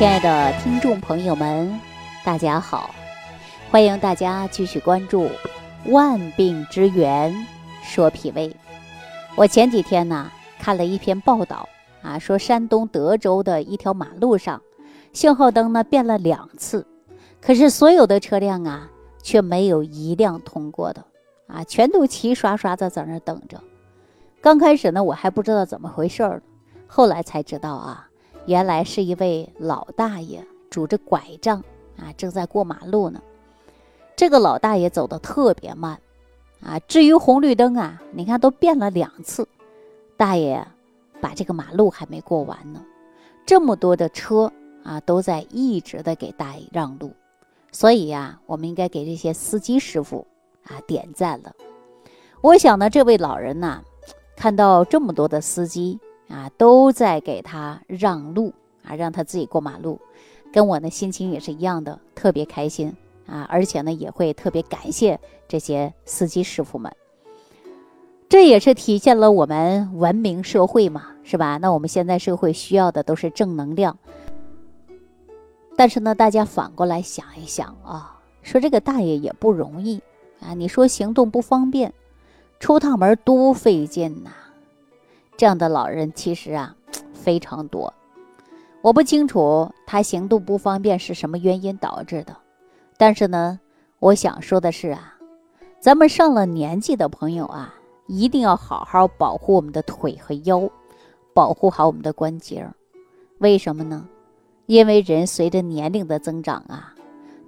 [0.00, 1.78] 亲爱的听众朋友们，
[2.24, 2.88] 大家好！
[3.70, 5.24] 欢迎大家继续关注
[5.92, 7.46] 《万病之源
[7.82, 8.48] 说脾胃》。
[9.36, 11.68] 我前几天呢看了一篇报道
[12.00, 14.62] 啊，说山东德州的一条马路上，
[15.12, 16.86] 信号灯呢变了两次，
[17.38, 18.88] 可是所有的车辆啊
[19.22, 21.04] 却没有一辆通过的
[21.46, 23.62] 啊，全都齐刷刷的在那等着。
[24.40, 26.42] 刚开始呢我还不知道怎么回事儿，
[26.86, 28.06] 后来才知道啊。
[28.50, 31.62] 原来是一位老大爷拄着拐杖
[31.96, 33.22] 啊，正在过马路呢。
[34.16, 36.00] 这个老大爷走得特别慢
[36.60, 36.76] 啊。
[36.80, 39.46] 至于红绿灯啊，你看都变了两次，
[40.16, 40.66] 大爷
[41.20, 42.84] 把这个马路还没过完呢。
[43.46, 47.12] 这么多的车啊，都在一直的给大爷让路，
[47.70, 50.26] 所以呀，我们应该给这些司机师傅
[50.64, 51.54] 啊点赞了。
[52.40, 53.80] 我想呢，这位老人呐，
[54.34, 56.00] 看到这么多的司机。
[56.30, 58.52] 啊，都在给他让路
[58.84, 60.00] 啊，让他自己过马路，
[60.52, 62.94] 跟我的心情也是一样的，特别开心
[63.26, 63.46] 啊！
[63.50, 66.90] 而且呢，也会特别感谢这些司机师傅们。
[68.28, 71.56] 这也是体现了我们文明社会嘛，是吧？
[71.56, 73.98] 那我们现在社会需要的都是正能量。
[75.76, 80.00] 但是呢，大家反过来想一想啊，说这个大爷也不容易
[80.40, 81.92] 啊，你说行动不方便，
[82.60, 84.30] 出趟门多费劲呐。
[85.40, 86.76] 这样的老人其实啊
[87.16, 87.94] 非常多，
[88.82, 92.36] 我不清楚他行动不方便是什么原因导致的，
[92.98, 93.58] 但是呢，
[94.00, 95.16] 我想说的是啊，
[95.80, 97.74] 咱们上了年纪的朋友啊，
[98.06, 100.68] 一定要好好保护我们的腿和腰，
[101.32, 102.68] 保护好我们的关节。
[103.38, 104.06] 为什么呢？
[104.66, 106.94] 因为人随着年龄的增长啊，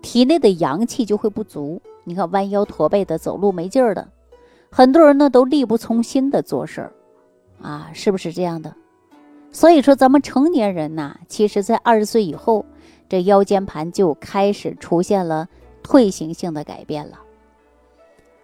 [0.00, 1.78] 体内的阳气就会不足。
[2.04, 4.08] 你看弯腰驼背的，走路没劲儿的，
[4.70, 6.90] 很多人呢都力不从心的做事儿。
[7.62, 8.74] 啊，是不是这样的？
[9.50, 12.64] 所以说，咱们成年人呐，其实在二十岁以后，
[13.08, 15.48] 这腰间盘就开始出现了
[15.82, 17.20] 退行性的改变了。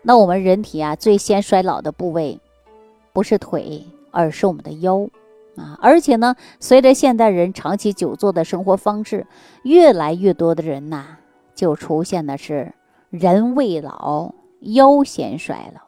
[0.02, 2.38] 那我们人体啊，最先衰老的部位，
[3.12, 5.08] 不是腿，而是我们的腰
[5.56, 5.78] 啊。
[5.80, 9.26] 而且呢，随着现代人长期久坐的生活方式，
[9.64, 11.16] 越来越多的人呐，
[11.54, 12.72] 就出现的是
[13.10, 15.87] 人未老，腰先衰了。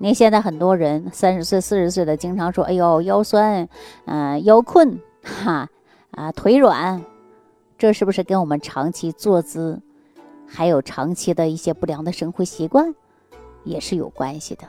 [0.00, 3.68] 您现在很多人三十岁、四十岁的，经常说：“哎呦，腰酸，
[4.04, 5.68] 嗯，腰困，哈，
[6.12, 7.04] 啊，腿软。”
[7.76, 9.80] 这是不是跟我们长期坐姿，
[10.46, 12.94] 还有长期的一些不良的生活习惯，
[13.64, 14.68] 也是有关系的？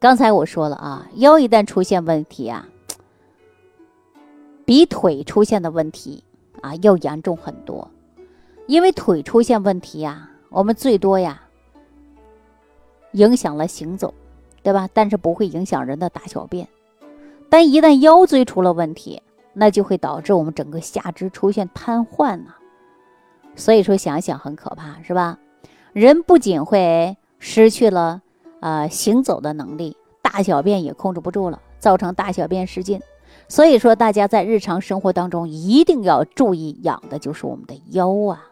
[0.00, 2.66] 刚才我说了啊，腰一旦出现问题啊，
[4.64, 6.24] 比腿出现的问题
[6.60, 7.88] 啊要严重很多。
[8.66, 11.40] 因为腿出现问题呀，我们最多呀，
[13.12, 14.12] 影响了行走。
[14.64, 14.88] 对吧？
[14.92, 16.66] 但是不会影响人的大小便，
[17.48, 22.54] 但一旦腰椎出了问题，那就会导致我们整个下肢出现瘫痪呐。
[23.54, 25.38] 所以说，想想很可怕，是吧？
[25.92, 28.22] 人不仅会失去了
[28.60, 33.00] 呃行走的能力，大小便也控制不住了，造成大小便失禁。
[33.46, 38.42] 所以说，大家在日常生活当中一定要注意养的就是我们的腰啊。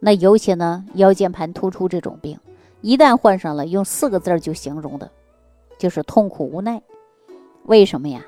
[0.00, 2.36] 那尤其呢，腰间盘突出这种病，
[2.80, 5.10] 一旦患上了，用四个字儿就形容的。
[5.80, 6.82] 就是痛苦无奈，
[7.64, 8.20] 为什么呀？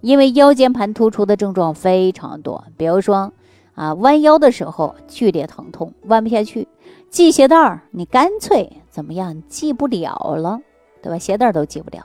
[0.00, 3.32] 因为腰间盘突出的症状非常多，比如说
[3.76, 6.66] 啊，弯腰的时候剧烈疼痛，弯不下去；
[7.08, 10.60] 系鞋带儿，你干脆怎么样，系不了了，
[11.00, 11.16] 对吧？
[11.16, 12.04] 鞋带都系不了。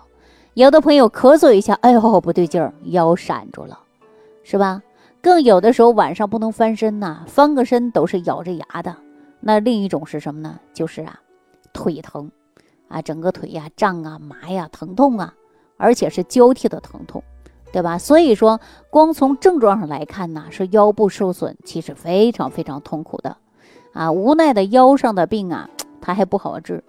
[0.54, 3.80] 有的朋友咳嗽一下，哎呦不对劲儿，腰闪住了，
[4.44, 4.84] 是吧？
[5.20, 8.96] 更有的时候晚上不能翻身呐，翻个身都是咬着牙的。
[9.40, 10.60] 那另一种是什么呢？
[10.76, 11.20] 就是啊，
[11.74, 12.30] 腿疼。
[12.88, 15.34] 啊，整个腿呀胀啊、麻呀、疼痛啊，
[15.78, 17.24] 而且是交替的疼痛，
[17.72, 17.98] 对吧？
[17.98, 18.60] 所以说，
[18.90, 23.38] 光从症状上来看呢，是腰部受损，其实非常非常痛苦的。
[23.94, 25.70] 啊，无奈的腰上的病啊，
[26.02, 26.84] 它还不好治，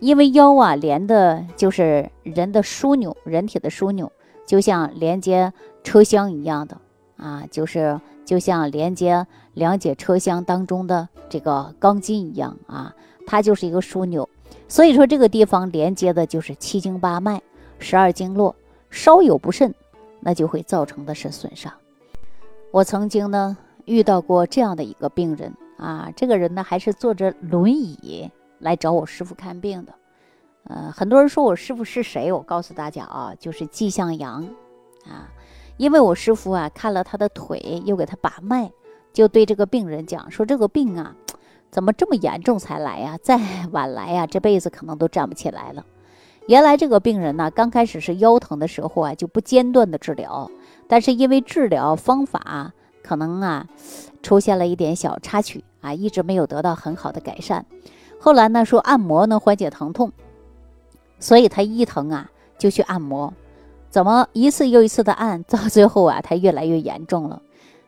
[0.00, 4.10] 因为腰啊连的就是人的枢纽，人体的枢纽，
[4.46, 5.52] 就像连接
[5.84, 6.78] 车厢一样的
[7.16, 12.94] 啊，就是就像连接两节车厢当中的这个钢筋一样啊，
[13.26, 14.28] 它就是一个枢纽。
[14.72, 17.42] 所以说，这个地方连接的就是七经八脉、
[17.78, 18.56] 十二经络，
[18.88, 19.74] 稍有不慎，
[20.18, 21.70] 那就会造成的是损伤。
[22.70, 23.54] 我曾经呢
[23.84, 28.30] 遇到过这样的一个病人啊，这个人呢还是坐着轮椅
[28.60, 29.92] 来找我师傅看病的。
[30.64, 32.32] 呃，很多人说我师傅是谁？
[32.32, 34.42] 我告诉大家啊，就是季向阳
[35.04, 35.28] 啊，
[35.76, 38.72] 因为我师傅啊看了他的腿，又给他把脉，
[39.12, 41.14] 就对这个病人讲说这个病啊。
[41.72, 43.18] 怎么这么严重才来呀？
[43.22, 43.40] 再
[43.70, 45.86] 晚来呀，这辈子可能都站不起来了。
[46.46, 50.50] 原来这个病人呢，刚开始是腰疼的时候啊，就不间断的治疗，
[50.86, 53.66] 但是因为治疗方法可能啊
[54.22, 57.64] 出现了一点小插曲啊，一直没有得到很好的改善。
[58.20, 60.12] 后来呢，说按摩能缓解疼痛，
[61.18, 63.32] 所以他一疼啊就去按摩。
[63.88, 67.40] 怎么一次又一次的按，到最后啊，他越来越严重了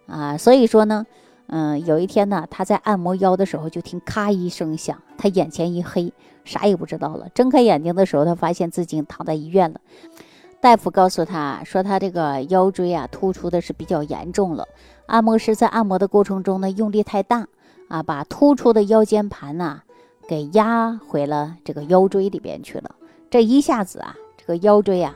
[0.06, 0.38] 啊。
[0.38, 1.04] 所以说呢，
[1.46, 6.12] 嗯，有一天呢，他在按摩腰的时候，就听咔一声响，他眼前一黑，
[6.44, 7.28] 啥也不知道了。
[7.34, 9.80] 睁开眼睛的时候，他发现自己躺在医院了。
[10.60, 14.66] 大夫告诉他说，他这个腰椎啊突出的是比较严重了。
[15.06, 17.46] 按摩师在按摩的过程中呢，用力太大
[17.88, 19.82] 啊，把突出的腰间盘呐
[20.26, 22.94] 给压回了这个腰椎里边去了。
[23.30, 25.14] 这一下子啊，这个腰椎啊，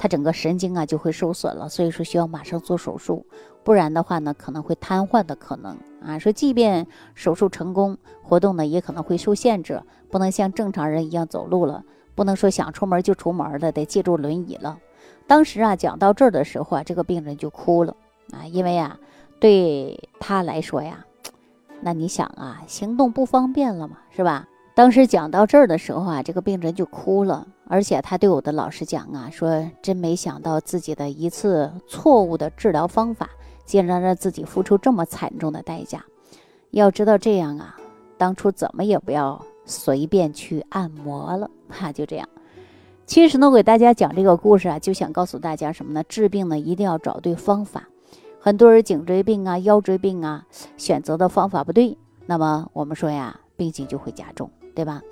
[0.00, 3.26] 他整个神经啊就会受损了，所以说需要马上做手术，
[3.62, 6.18] 不然的话呢，可能会瘫痪的可能啊。
[6.18, 11.84] 说即便手术成功，活动呢也可能会受限制，不能像正常人一样走路了。
[12.14, 14.78] 不能说想出门就出门的，得借助轮椅了。
[15.26, 17.94] 当时啊，讲到这儿的时候啊，这个病人就哭了
[18.32, 18.98] 啊，因为啊，
[19.38, 21.04] 对他来说呀，
[21.82, 24.48] 那你想啊，行动不方便了嘛，是吧？
[24.80, 33.28] 当时讲到这儿的时候啊，这个病人就哭了，而且他对我的老师讲啊，说真没想到自己的一次错误的治疗方法，
[33.66, 36.02] 竟然让自己付出这么惨重的代价。
[36.70, 37.76] 要知道这样啊，
[38.16, 39.44] 当初怎么也不要。
[39.66, 42.26] 随便去按摩了，哈，就这样。
[43.04, 46.02] 其实呢，我给大家讲这个故事啊，就想告诉大家什么呢？
[46.04, 47.86] 治病呢，一定要找对方法。
[48.40, 50.46] 很多人颈椎病啊、腰椎病啊，
[50.78, 54.50] 选择的方法不对，那么我们说呀，病情就会加重，
[54.80, 55.02] 对吧？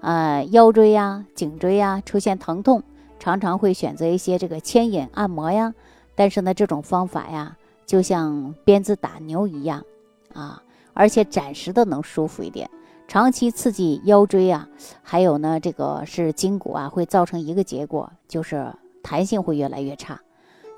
[0.00, 2.82] 呃，腰椎呀、颈椎呀出现疼痛，
[3.18, 5.74] 常常会选择一些这个牵引按摩呀。
[6.14, 9.84] 但是呢，这种方法呀，就像鞭子打牛一样
[10.32, 10.62] 啊，
[10.94, 12.70] 而且暂时的能舒服一点。
[13.06, 14.66] 长期刺激腰椎啊，
[15.02, 18.72] 还有呢，这个是筋骨啊，会造成一个结果，就是
[19.02, 20.18] 弹性会越来越差，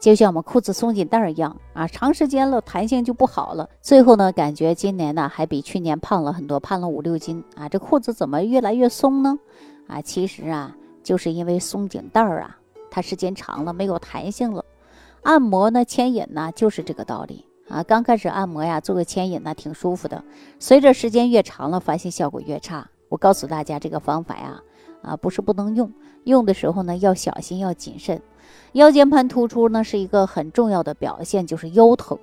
[0.01, 3.69] 就像我们裤子松紧带一样啊，长时间了弹性就不好了。
[3.83, 9.39] 最后呢，感觉今年呢还比去年胖了很多，胖了五六斤啊，这裤子怎么越来越松呢？
[9.87, 10.75] 啊，其实啊，
[11.05, 12.57] 就是因为松紧带儿啊，
[12.91, 14.65] 它时间长了没有弹性了。
[15.23, 17.45] 按摩呢，牵引呢，就是这个道理。
[17.69, 20.25] 啊，刚开始按摩呀，做个牵引呢，挺舒服的。
[20.59, 22.89] 随着时间越长了，发现效果越差。
[23.11, 24.63] 我告诉大家这个方法呀，
[25.03, 25.93] 啊，不是不能用，
[26.25, 28.23] 用的时候呢要小心，要谨慎。
[28.73, 32.19] 腰间盘突出呢是一个很重要的表现，就是腰疼。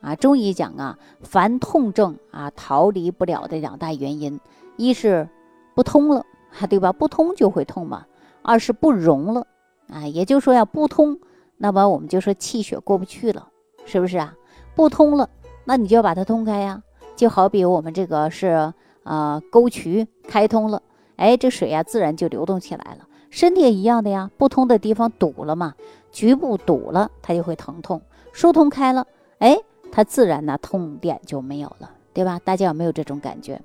[0.00, 4.40] 啊，中医讲啊，凡痛症啊，逃离不了的两大原因，
[4.78, 5.28] 一是
[5.74, 6.24] 不通了，
[6.58, 6.90] 啊，对吧？
[6.90, 8.06] 不通就会痛嘛。
[8.40, 9.46] 二是不容了，
[9.90, 11.18] 啊，也就是说要不通，
[11.58, 13.48] 那么我们就说气血过不去了，
[13.84, 14.34] 是不是啊？
[14.74, 15.28] 不通了，
[15.64, 16.82] 那你就要把它通开呀。
[17.14, 18.72] 就好比我们这个是
[19.02, 20.80] 呃沟渠开通了，
[21.16, 23.06] 哎，这水呀自然就流动起来了。
[23.30, 25.74] 身体也一样的呀，不通的地方堵了嘛，
[26.12, 28.02] 局部堵了，它就会疼痛。
[28.32, 29.06] 疏通开了，
[29.38, 29.56] 哎，
[29.90, 32.40] 它自然呢痛点就没有了，对吧？
[32.44, 33.60] 大家有没有这种感觉？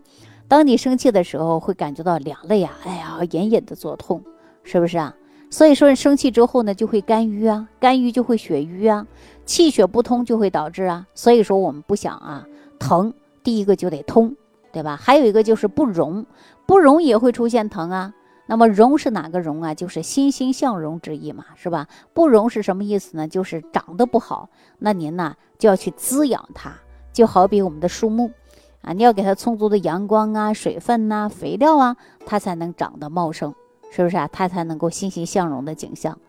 [0.47, 4.23] 当你生气的时候，会感觉到两肋呀，哎呀，隐隐的作痛，
[4.63, 5.15] 是不是啊？
[5.49, 9.07] 所以说，生气之后呢，就会肝郁啊，肝郁就会血瘀啊，
[9.45, 11.07] 气血不通就会导致啊。
[11.15, 12.45] 所以说，我们不想啊
[12.77, 13.13] 疼，
[13.43, 14.35] 第一个就得通，
[14.71, 14.95] 对吧？
[14.95, 16.25] 还有一个就是不荣，
[16.65, 18.13] 不荣也会出现疼啊。
[18.47, 19.73] 那么荣是哪个荣啊？
[19.73, 21.87] 就是欣欣向荣之意嘛，是吧？
[22.13, 23.27] 不荣是什么意思呢？
[23.27, 24.49] 就是长得不好。
[24.79, 26.73] 那您呢就要去滋养它，
[27.11, 28.31] 就好比我们的树木
[28.81, 33.53] 啊，你要给它充足的阳光啊、水分呐、肥料啊，它才能长得茂盛。
[33.91, 34.27] 是不是啊？
[34.29, 36.19] 它才能够欣欣向荣的景象，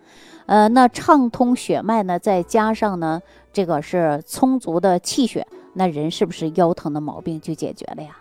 [0.44, 3.20] 呃，那畅通血脉呢，再加上呢，
[3.52, 8.18] 这个是充足的气血，那人是不是腰疼的毛病就解决了呀？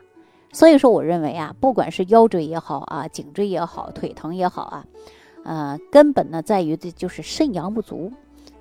[0.55, 4.85] 所以说，我认为啊，不管是腰椎也好啊，颈椎也好，腿疼也好啊，
[5.43, 8.09] 呃，根本呢在于的就是肾阳不足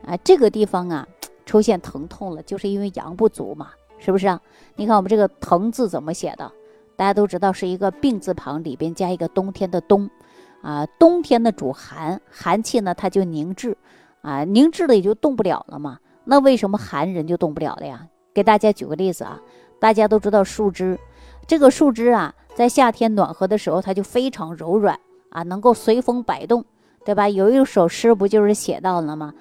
[0.05, 1.07] 啊，这个地方啊
[1.47, 4.41] 出现疼痛了，就是因为阳不足嘛，是不是啊？
[4.75, 6.51] 你看我们这个“疼”字怎么写的？
[6.97, 10.11] 大家都知道是一个病字旁里边加一个冬天的“冬”。
[10.63, 13.77] 啊，冬天的主寒，寒气呢，它就凝滞，
[14.21, 16.01] 啊，凝滞了也就动不了了嘛。
[16.25, 18.09] 那为什么寒人就动不了了呀？
[18.35, 19.41] 给大家举个例子啊，
[19.79, 20.99] 大家都知道树枝，
[21.47, 24.99] 这个树枝啊，在夏天暖和的时候，它就非常柔软
[25.31, 26.65] 啊，能够随风摆动，
[27.05, 27.29] 对吧？
[27.29, 29.35] 有一首诗不就是写到了吗？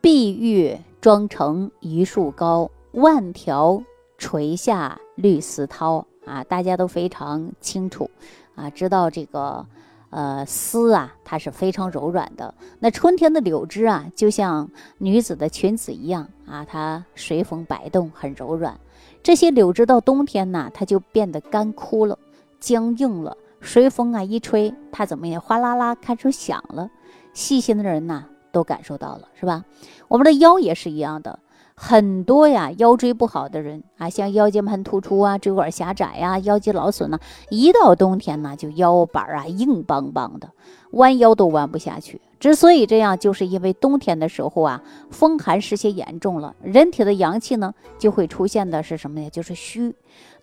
[0.00, 3.82] 碧玉妆成一树高，万条
[4.16, 8.10] 垂下绿丝绦啊，大家都非常清楚
[8.54, 9.66] 啊，知道这个。
[10.10, 12.54] 呃，丝啊，它是非常柔软的。
[12.78, 18.80] 那春天的柳枝啊，就像女子的裙子一样啊，它随风摆动，很柔软。
[19.22, 22.18] 这些柳枝到冬天呢，它就变得干枯了，
[22.60, 23.36] 僵硬了。
[23.60, 26.88] 随风啊一吹，它怎么也哗啦啦开始响了。
[27.32, 29.64] 细心的人呐，都感受到了，是吧？
[30.06, 31.38] 我们的腰也是一样的，
[31.80, 37.20] 很多呀，腰椎不好的人啊，像腰间盘突出啊、椎管狭窄呀、腰肌劳损呢，
[37.50, 40.50] 一到冬天呢，就腰板啊硬邦邦的，
[40.90, 42.20] 弯腰都弯不下去。
[42.40, 49.30] 之所以这样，就是因为冬天的时候啊，风寒湿邪严重了，人体的阳气呢就会出现的是什么呀？
[49.30, 49.94] 就是虚。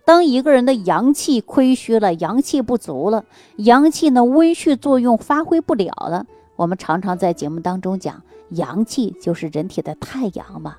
[0.06, 3.26] 当一个人的阳气亏虚了，阳气不足了，
[3.56, 6.24] 阳气呢温煦作用发挥不了了。
[6.56, 10.76] 我们常常在节目当中讲，阳气就是人体的太阳嘛。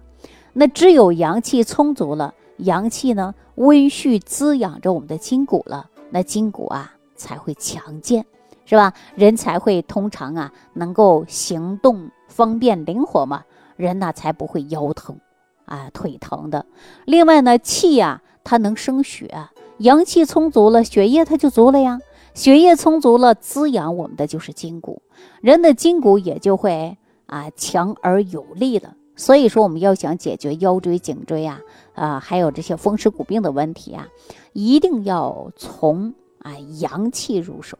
[0.59, 8.25] 那只有阳气充足了，阳气呢温煦滋养着我们的筋骨了，那筋骨啊才会强健，
[8.65, 8.91] 是吧？
[9.13, 13.43] 人才会通常啊能够行动方便灵活嘛，
[13.75, 15.19] 人呢才不会腰疼
[15.65, 16.65] 啊腿疼的。
[17.05, 19.31] 另外呢，气呀它能生血，
[19.77, 21.99] 阳气充足了，血液它就足了呀，
[22.33, 25.03] 血液充足了，滋养我们的就是筋骨，
[25.39, 26.97] 人的筋骨也就会
[27.27, 28.95] 啊强而有力了。
[29.17, 31.59] 所以说，我们要想解决腰椎、颈椎啊，
[31.95, 34.07] 啊，还有这些风湿骨病的问题啊，
[34.53, 37.77] 一定要从啊阳气入手。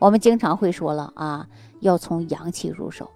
[0.00, 1.46] 我们经常会说了啊，
[1.78, 3.08] 要从阳气入手，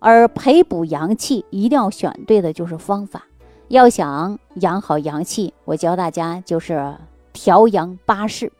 [0.00, 3.24] 而培补阳气一定要选对的就是方法。
[3.68, 6.94] 要想养好阳气，我教大家就是
[7.32, 8.52] 调阳八式，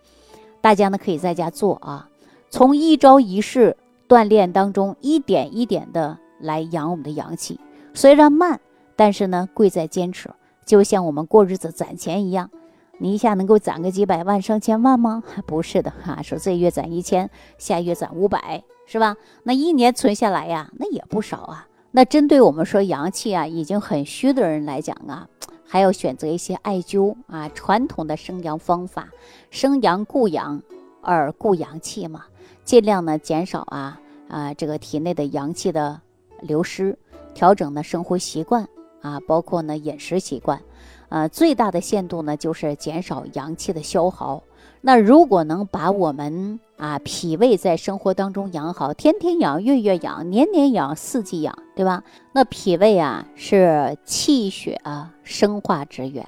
[0.63, 2.09] 大家呢可以在家做啊，
[2.49, 3.77] 从一招一式
[4.09, 7.61] 锻炼当中，一点一点的来养我们的阳气。
[7.95, 8.61] 虽然慢，
[8.97, 10.29] 但是呢，贵在坚持。
[10.67, 12.51] 就像我们过日子攒钱一样，
[12.99, 15.23] 你一下能够攒个几百万、上千万吗？
[15.47, 19.17] 不是的哈，说这月攒一千，下月攒五百，是吧？
[19.45, 21.69] 那一年存下来呀，那也不少啊。
[21.93, 25.29] 那针对我们说阳气啊已经很虚的人来讲啊，
[25.65, 29.09] 还要选择一些艾灸啊，传统的生阳方法，
[29.51, 30.61] 生阳固阳
[31.01, 32.25] 而固阳气嘛，
[32.65, 36.01] 尽量呢减少啊啊这个体内的阳气的
[36.41, 36.99] 流失。
[37.35, 38.67] 调整呢生活习惯
[39.03, 40.61] 啊，包括呢饮食习惯，
[41.09, 44.43] 呃，最大的限度呢就是减少阳气的消耗。
[44.81, 52.03] 那如果能把我们啊脾胃在生活当中养好，天天养、月月养、年年养、四季养，对吧？
[52.33, 56.27] 那脾胃啊是气血啊生化之源，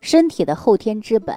[0.00, 1.36] 身体的后天之本，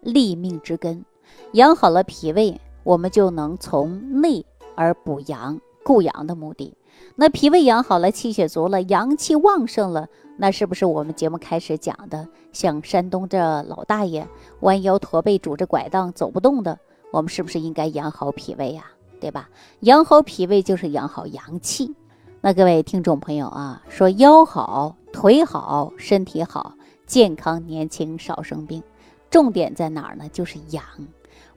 [0.00, 1.04] 立命之根。
[1.52, 6.74] 养好了脾胃，我们就能从内而补阳、固阳的目的。
[7.20, 10.06] 那脾胃养好了，气血足了，阳气旺盛了，
[10.36, 14.24] 那是不是我们节目开始讲的，像山东这老大爷
[14.60, 16.78] 弯腰驼背拄着拐杖走不动的，
[17.10, 18.84] 我们是不是应该养好脾胃呀？
[19.20, 19.50] 对吧？
[19.80, 21.92] 养好脾胃就是养好阳气。
[22.40, 28.80] 那各位听众朋友啊，说腰好、腿好、身体好、健康、年轻、少生病，
[29.28, 30.28] 重点在哪儿呢？
[30.28, 30.84] 就是养。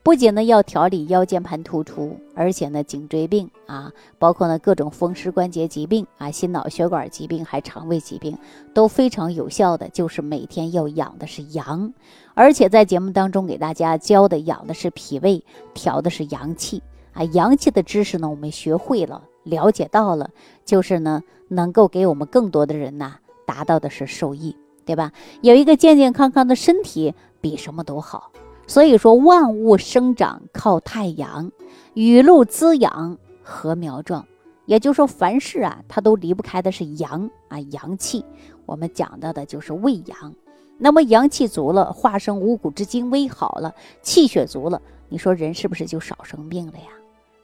[0.03, 8.36] 不仅呢要调理腰间盘突出，而且呢颈椎病啊，包括呢各种风湿关节疾病啊、心脑血管疾病，还肠胃疾病
[8.74, 11.93] 都非常有效的，就是每天要养的是阳，
[12.34, 15.43] 而且在节目当中给大家教的养的是脾胃，
[15.75, 16.81] 调的是阳气
[17.13, 17.24] 啊。
[17.25, 20.31] 阳气的知识呢，我们学会了，了解到了，
[20.65, 25.12] 就是呢能够给我们更多的人呐达到的是受益，对吧？
[25.41, 28.31] 有一个健健康康的身体，比什么都好。
[28.67, 31.51] 所以说，万物生长靠太阳，
[31.93, 34.25] 雨露滋养禾苗壮。
[34.65, 38.23] 也就是说，凡事啊，它都离不开的是阳啊，阳气。
[38.65, 40.33] 我们讲到的就是胃阳。
[40.77, 46.85] 那么阳气足了，化生五谷之精微好了，气血足了，你说人是不是就少生病了呀？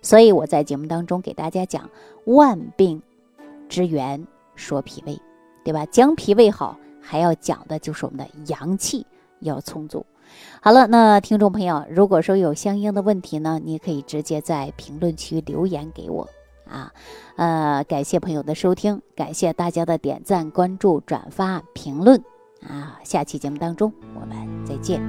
[0.01, 1.89] 所以我在节目当中给大家讲
[2.25, 3.01] 万病
[3.67, 5.19] 之源说脾胃，
[5.65, 5.85] 对吧？
[5.87, 9.05] 讲脾胃好，还要讲的就是我们的阳气
[9.41, 10.05] 要充足。
[10.61, 16.27] 好了，那听众朋友，如果说有相应的问题呢，你可以直接在评论区留言给我
[16.69, 16.91] 啊。
[17.37, 22.21] 呃，感谢朋友的收听，感谢大家的点赞、关注、转发、评论
[22.67, 22.99] 啊。
[23.03, 24.99] 下期节目当中我们再见。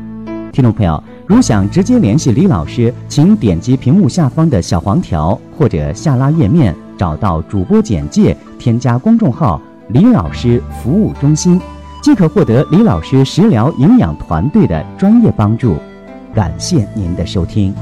[0.52, 9.60] 听众朋友，如想直接联系李老师，请点击屏幕下方的小黄条，或者下拉页面找到主播简介，添加公众号
[9.90, 11.60] “李老师服务中心”。
[12.02, 15.76] 即可获得李老师食疗营养团队的专业帮助，
[16.34, 17.74] 感谢您的收听。